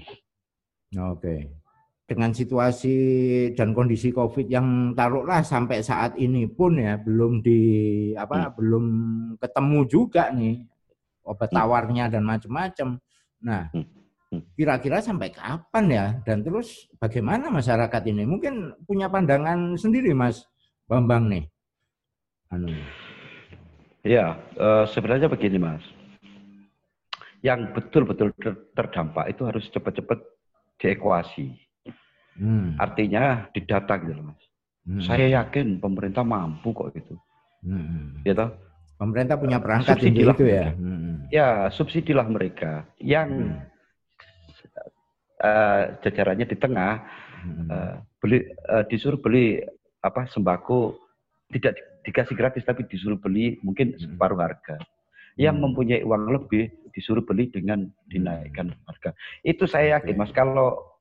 [1.13, 1.64] Oke.
[2.05, 2.95] Dengan situasi
[3.57, 7.61] dan kondisi COVID yang taruhlah sampai saat ini pun ya belum di
[8.13, 8.53] apa hmm.
[8.53, 8.85] belum
[9.41, 10.61] ketemu juga nih
[11.25, 11.57] obat hmm.
[11.57, 13.01] tawarnya dan macam-macam.
[13.41, 13.95] Nah, hmm
[14.55, 16.05] Kira-kira sampai kapan ya?
[16.25, 18.23] Dan terus bagaimana masyarakat ini?
[18.27, 20.43] Mungkin punya pandangan sendiri, Mas
[20.89, 21.45] Bambang nih.
[22.51, 22.69] Anu.
[24.05, 25.83] Ya, uh, sebenarnya begini, Mas.
[27.41, 30.19] Yang betul-betul ter terdampak itu harus cepat-cepat
[30.81, 31.53] diekuasi.
[32.35, 32.75] Hmm.
[32.79, 34.43] Artinya didata gitu, Mas.
[34.85, 35.01] Hmm.
[35.01, 37.15] Saya yakin pemerintah mampu kok itu.
[37.63, 38.21] Hmm.
[38.21, 38.45] Gitu.
[38.95, 40.71] Pemerintah punya perangkat itu ya.
[40.71, 41.27] Hmm.
[41.31, 43.75] Ya, subsidilah mereka yang hmm
[45.41, 47.03] uh, jajarannya di tengah
[47.69, 49.59] uh, beli uh, disuruh beli
[50.05, 50.95] apa sembako
[51.51, 53.99] tidak dikasih gratis tapi disuruh beli mungkin hmm.
[54.01, 54.77] separuh harga.
[55.35, 55.63] Yang hmm.
[55.67, 59.11] mempunyai uang lebih disuruh beli dengan dinaikkan harga.
[59.43, 60.94] Itu saya yakin Mas kalau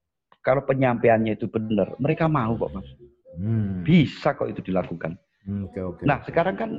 [0.44, 2.88] kalau penyampaiannya itu benar, mereka mau kok Mas.
[3.40, 3.80] Hmm.
[3.82, 5.16] Bisa kok itu dilakukan.
[5.48, 6.04] Hmm, okay, okay.
[6.04, 6.70] Nah sekarang kan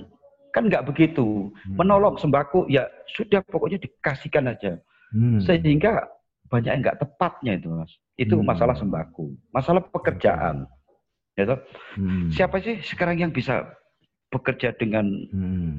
[0.53, 1.49] kan nggak begitu.
[1.49, 1.75] Hmm.
[1.81, 2.85] Menolong sembako ya
[3.17, 4.77] sudah pokoknya dikasihkan aja.
[5.11, 5.41] Hmm.
[5.41, 6.05] Sehingga
[6.47, 7.91] banyak yang nggak tepatnya itu mas.
[8.15, 8.47] Itu hmm.
[8.47, 10.69] masalah sembako, masalah pekerjaan.
[11.35, 11.59] Ya toh?
[11.99, 12.31] Hmm.
[12.31, 13.65] Siapa sih sekarang yang bisa
[14.31, 15.73] bekerja dengan hmm.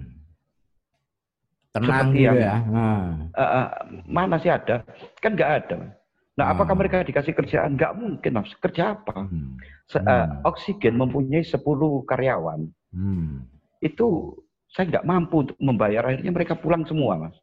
[1.72, 2.56] tenang seperti yang, ya?
[2.66, 3.06] Nah.
[3.32, 3.66] Uh, uh,
[4.04, 4.84] mana sih ada?
[5.22, 5.96] Kan nggak ada.
[6.36, 6.54] Nah, hmm.
[6.56, 7.80] apakah mereka dikasih kerjaan?
[7.80, 8.52] Nggak mungkin, mas.
[8.60, 9.24] Kerja apa?
[9.24, 9.56] Hmm.
[9.88, 11.56] Se uh, oksigen mempunyai 10
[12.04, 12.60] karyawan.
[12.92, 13.48] Hmm.
[13.80, 14.36] Itu
[14.68, 16.12] saya nggak mampu untuk membayar.
[16.12, 17.36] Akhirnya mereka pulang semua, mas.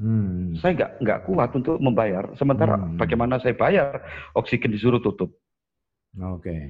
[0.00, 0.56] Hmm.
[0.58, 2.24] Saya nggak nggak kuat untuk membayar.
[2.40, 2.96] Sementara hmm.
[2.96, 4.00] bagaimana saya bayar
[4.32, 5.30] oksigen disuruh tutup.
[6.16, 6.40] Oke.
[6.40, 6.62] Okay.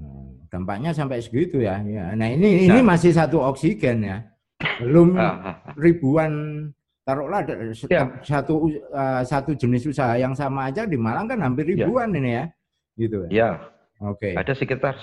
[0.00, 0.48] Hmm.
[0.48, 1.84] Dampaknya sampai segitu ya.
[1.84, 2.16] ya.
[2.16, 2.74] Nah ini nah.
[2.74, 4.18] ini masih satu oksigen ya.
[4.80, 5.54] Belum ah, ah, ah.
[5.76, 6.32] ribuan
[7.06, 7.40] taruhlah
[7.86, 8.02] ya.
[8.26, 11.86] satu uh, satu jenis usaha yang sama aja di Malang kan hampir ya.
[11.86, 12.18] ribuan ya.
[12.18, 12.44] ini ya.
[12.98, 13.30] Gitu ya.
[13.30, 13.50] Ya.
[14.02, 14.34] Oke.
[14.34, 14.34] Okay.
[14.34, 14.94] Ada sekitar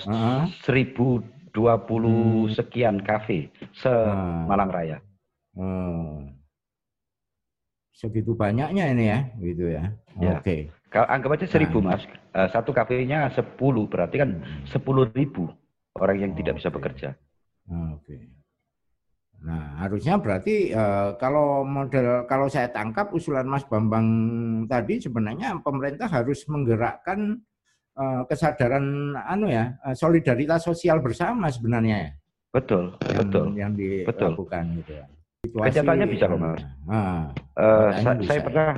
[0.60, 1.24] seribu
[1.56, 2.54] dua puluh hmm.
[2.54, 3.90] sekian kafe se
[4.44, 4.98] Malang Raya.
[5.56, 6.34] Hmm
[7.94, 9.82] segitu banyaknya ini ya, gitu ya.
[10.18, 10.36] ya.
[10.36, 10.42] Oke.
[10.42, 10.60] Okay.
[10.90, 12.02] Kalau anggap aja seribu nah, mas,
[12.34, 14.66] uh, satu kafenya sepuluh, berarti kan hmm.
[14.70, 15.50] sepuluh ribu
[15.98, 17.08] orang yang oh, tidak bisa bekerja.
[17.70, 18.02] Oke.
[18.04, 18.20] Okay.
[19.44, 24.08] Nah harusnya berarti uh, kalau model kalau saya tangkap usulan Mas Bambang
[24.64, 27.44] tadi sebenarnya pemerintah harus menggerakkan
[27.92, 32.12] uh, kesadaran anu ya solidaritas sosial bersama sebenarnya ya.
[32.54, 33.44] Betul, yang, betul.
[33.52, 34.78] Yang dilakukan betul.
[34.80, 35.06] gitu ya.
[35.44, 36.62] Situasi, bisa kok mas.
[36.88, 37.28] Nah,
[37.60, 38.28] uh, sa bisa.
[38.32, 38.70] saya pernah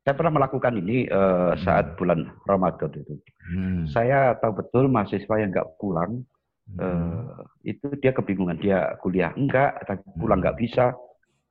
[0.00, 3.14] saya pernah melakukan ini uh, saat bulan Ramadan itu.
[3.46, 3.86] Hmm.
[3.86, 6.39] Saya tahu betul mahasiswa yang nggak pulang hmm.
[6.78, 10.94] Uh, itu dia kebingungan dia kuliah enggak, tapi pulang nggak bisa.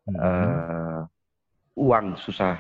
[0.10, 1.06] Uh,
[1.78, 2.58] uang susah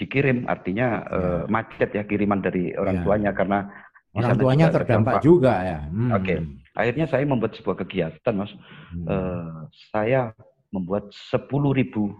[0.00, 3.02] dikirim, artinya uh, macet ya kiriman dari orang ya.
[3.04, 3.68] tuanya karena
[4.16, 5.78] orang tuanya juga terdampak, juga ya.
[5.86, 6.10] Hmm.
[6.16, 6.38] Oke, okay.
[6.72, 8.52] akhirnya saya membuat sebuah kegiatan mas.
[8.96, 9.04] Hmm.
[9.04, 9.58] Uh,
[9.92, 10.32] saya
[10.72, 12.16] membuat 10 ribu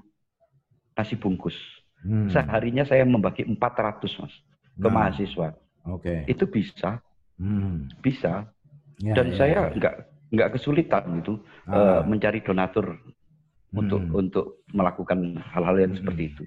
[0.93, 1.57] nasi bungkus.
[2.05, 2.29] Hmm.
[2.29, 4.35] Seharinya saya membagi 400 mas
[4.77, 4.93] ke nah.
[4.93, 5.49] mahasiswa.
[5.89, 6.05] Oke.
[6.05, 6.19] Okay.
[6.29, 7.01] Itu bisa,
[7.41, 8.05] hmm.
[8.05, 8.45] bisa.
[9.01, 9.77] Ya, Dan ya, saya ya.
[9.77, 9.95] nggak
[10.31, 11.75] nggak kesulitan gitu ah.
[11.75, 13.81] uh, mencari donatur hmm.
[13.81, 16.01] untuk untuk melakukan hal-hal yang hmm.
[16.05, 16.45] seperti itu.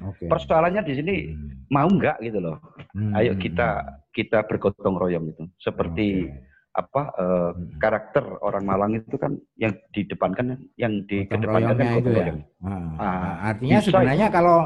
[0.00, 0.28] Okay.
[0.32, 1.68] Persoalannya di sini hmm.
[1.68, 2.56] mau nggak gitu loh.
[2.96, 3.12] Hmm.
[3.14, 5.44] Ayo kita kita bergotong royong itu.
[5.60, 6.40] Seperti okay.
[6.72, 7.76] apa uh, hmm.
[7.76, 12.32] karakter orang Malang itu kan yang didepankan yang dikedepankan kan itu ya.
[12.64, 12.90] Ah.
[12.96, 14.36] Ah, artinya sebenarnya itu.
[14.40, 14.58] kalau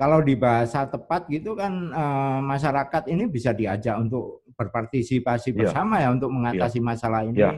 [0.00, 5.58] kalau di bahasa tepat gitu kan uh, masyarakat ini bisa diajak untuk berpartisipasi iya.
[5.64, 6.84] bersama ya, ya untuk mengatasi ya.
[6.84, 7.40] masalah ini.
[7.40, 7.52] Ya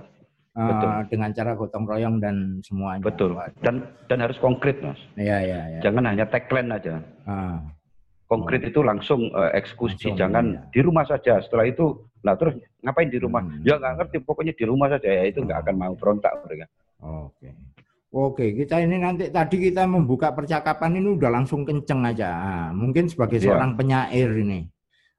[0.52, 3.00] Uh, dengan cara gotong royong dan semuanya.
[3.00, 3.32] Betul.
[3.64, 5.00] Dan dan harus konkret, Mas.
[5.16, 5.88] Iya, iya, ya.
[5.88, 7.00] Jangan hanya tagline aja.
[7.24, 7.56] Uh.
[8.28, 8.68] Konkret oh.
[8.68, 10.60] itu langsung uh, eksekusi, langsung, jangan iya.
[10.68, 11.40] di rumah saja.
[11.40, 13.40] Setelah itu, lah terus ngapain di rumah?
[13.40, 13.64] Hmm.
[13.64, 15.08] Ya nggak ngerti, pokoknya di rumah saja.
[15.08, 16.68] Ya itu nggak akan mau berontak mereka.
[17.00, 17.48] Oke.
[18.12, 22.28] Oke, kita ini nanti tadi kita membuka percakapan ini udah langsung kenceng aja.
[22.28, 23.56] Nah, mungkin sebagai ya.
[23.56, 24.68] seorang penyair ini,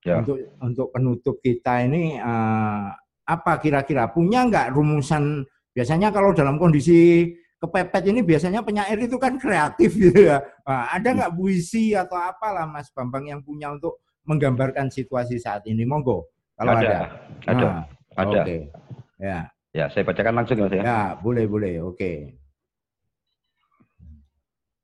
[0.04, 0.20] ya.
[0.22, 2.92] untuk untuk penutup kita ini uh,
[3.24, 9.40] apa kira-kira punya nggak rumusan biasanya kalau dalam kondisi kepepet ini biasanya penyair itu kan
[9.40, 14.92] kreatif gitu ya nah, ada nggak puisi atau apalah Mas Bambang yang punya untuk menggambarkan
[14.92, 16.28] situasi saat ini monggo
[16.60, 17.00] kalau ada ada
[17.48, 17.84] ada, nah,
[18.20, 18.42] ada.
[18.44, 18.60] Okay.
[19.18, 19.40] ya
[19.72, 22.18] ya saya bacakan langsung ya ya ya boleh boleh oke okay.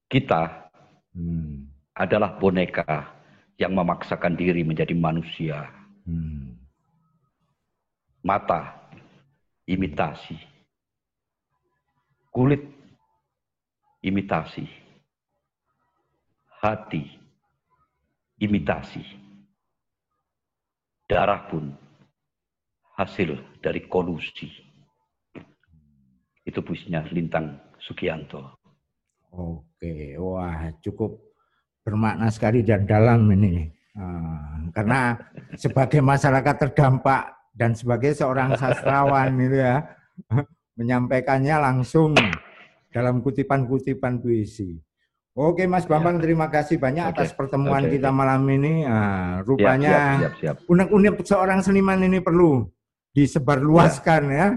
[0.08, 0.72] kita
[1.12, 1.68] hmm.
[2.00, 3.19] adalah boneka
[3.60, 5.68] yang memaksakan diri menjadi manusia.
[6.08, 6.56] Hmm.
[8.24, 8.90] Mata
[9.68, 10.36] imitasi,
[12.32, 12.64] kulit
[14.00, 14.64] imitasi,
[16.64, 17.04] hati
[18.40, 19.04] imitasi,
[21.08, 21.76] darah pun
[22.96, 24.52] hasil dari kolusi.
[26.44, 28.60] Itu puisinya Lintang Sugianto.
[29.30, 31.29] Oke, wah cukup
[31.90, 33.66] bermakna sekali dan dalam ini.
[33.98, 35.18] Uh, karena
[35.58, 39.82] sebagai masyarakat terdampak dan sebagai seorang sastrawan itu ya
[40.78, 42.14] menyampaikannya langsung
[42.94, 44.78] dalam kutipan-kutipan puisi.
[45.34, 46.30] Oke Mas Bambang, ya.
[46.30, 47.14] terima kasih banyak okay.
[47.16, 47.98] atas pertemuan okay.
[47.98, 48.84] kita malam ini.
[48.84, 50.30] Nah, rupanya
[50.68, 52.68] unek-unek seorang seniman ini perlu
[53.16, 54.48] disebarluaskan ya, ya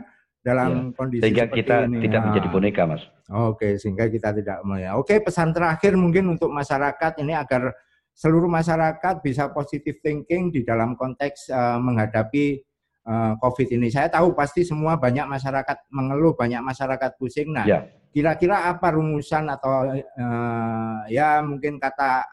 [0.42, 0.96] dalam ya.
[0.98, 2.02] kondisi sehingga kita ini.
[2.04, 2.52] tidak menjadi ah.
[2.52, 3.02] boneka, Mas.
[3.30, 4.90] Oke, sehingga kita tidak ya.
[4.98, 7.72] Oke, pesan terakhir mungkin untuk masyarakat ini agar
[8.12, 12.60] seluruh masyarakat bisa positive thinking di dalam konteks uh, menghadapi
[13.08, 13.88] uh, COVID ini.
[13.88, 17.54] Saya tahu pasti semua banyak masyarakat mengeluh, banyak masyarakat pusing.
[17.54, 17.88] Nah, ya.
[18.12, 22.26] kira-kira apa rumusan atau uh, ya mungkin kata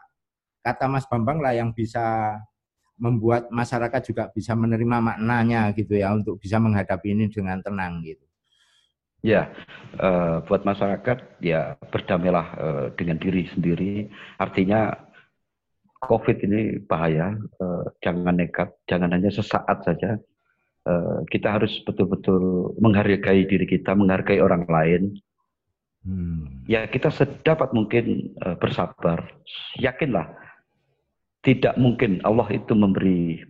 [0.60, 2.36] kata Mas Bambang lah yang bisa
[3.00, 8.24] membuat masyarakat juga bisa menerima maknanya gitu ya untuk bisa menghadapi ini dengan tenang gitu.
[9.20, 9.52] Ya,
[10.00, 14.08] uh, buat masyarakat ya berdamailah uh, dengan diri sendiri.
[14.40, 14.96] Artinya
[16.00, 20.16] COVID ini bahaya, uh, jangan nekat, jangan hanya sesaat saja,
[20.80, 25.02] Eh, kita harus betul-betul menghargai diri kita, menghargai orang lain.
[26.00, 26.64] Hmm.
[26.64, 29.36] Ya kita sedapat mungkin uh, bersabar.
[29.76, 30.32] Yakinlah,
[31.40, 33.40] tidak mungkin Allah itu memberi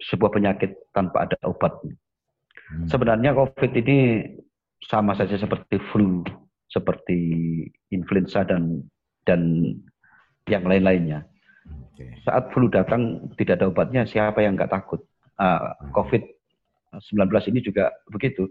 [0.00, 1.96] sebuah penyakit tanpa ada obatnya.
[2.70, 2.86] Hmm.
[2.88, 3.98] Sebenarnya COVID ini
[4.84, 6.24] sama saja seperti flu,
[6.68, 7.18] seperti
[7.92, 8.84] influenza dan
[9.24, 9.72] dan
[10.48, 11.24] yang lain-lainnya.
[11.94, 12.16] Okay.
[12.24, 15.04] Saat flu datang tidak ada obatnya, siapa yang nggak takut?
[15.40, 16.20] Uh, COVID
[16.98, 18.50] 19 ini juga begitu.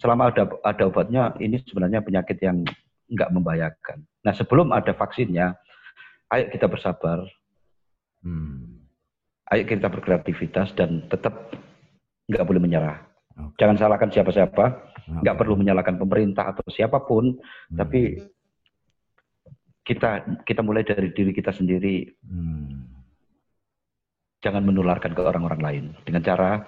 [0.00, 2.64] Selama ada ada obatnya, ini sebenarnya penyakit yang
[3.12, 4.02] nggak membahayakan.
[4.24, 5.54] Nah sebelum ada vaksinnya,
[6.32, 7.22] ayo kita bersabar.
[8.24, 8.80] Hmm.
[9.52, 11.52] Ayo kita berkreativitas dan tetap
[12.26, 13.04] nggak boleh menyerah.
[13.34, 13.66] Okay.
[13.66, 14.64] Jangan salahkan siapa-siapa,
[15.20, 15.40] nggak okay.
[15.44, 17.76] perlu menyalahkan pemerintah atau siapa pun, hmm.
[17.76, 18.24] tapi
[19.84, 22.08] kita kita mulai dari diri kita sendiri.
[22.24, 22.88] Hmm.
[24.40, 26.64] Jangan menularkan ke orang-orang lain dengan cara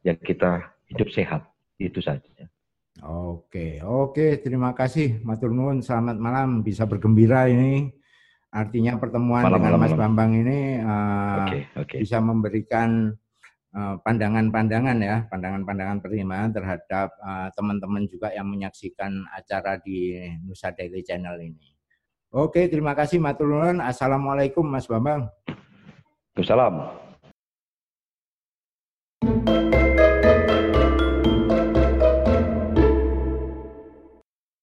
[0.00, 1.44] ya kita hidup sehat.
[1.76, 2.48] Itu saja.
[3.04, 5.82] Oke, oke, terima kasih Matur Nuwun.
[5.82, 7.90] Selamat malam, bisa bergembira ini.
[8.54, 10.02] Artinya pertemuan malam, dengan malam, Mas malam.
[10.14, 11.98] Bambang ini uh, okay, okay.
[12.06, 13.10] bisa memberikan
[13.74, 20.22] eh, pandangan-pandangan uh, ya, pandangan-pandangan pertimbangan terhadap eh, teman-teman uh, juga yang menyaksikan acara di
[20.46, 21.74] Nusa Daily Channel ini.
[22.30, 23.82] Oke, terima kasih Matur Nuwun.
[23.82, 25.26] Assalamualaikum Mas Bambang.
[26.38, 27.03] Assalamualaikum.